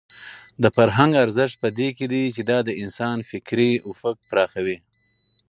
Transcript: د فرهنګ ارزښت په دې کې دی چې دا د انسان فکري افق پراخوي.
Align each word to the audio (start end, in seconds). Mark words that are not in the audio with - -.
د 0.61 0.63
فرهنګ 0.75 1.11
ارزښت 1.23 1.55
په 1.63 1.69
دې 1.77 1.89
کې 1.97 2.05
دی 2.11 2.23
چې 2.35 2.41
دا 2.49 2.57
د 2.67 2.69
انسان 2.83 3.17
فکري 3.31 3.71
افق 3.89 4.15
پراخوي. 4.29 4.77